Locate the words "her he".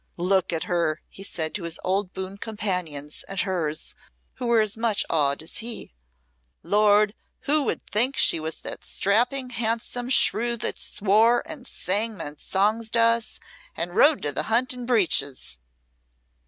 0.63-1.21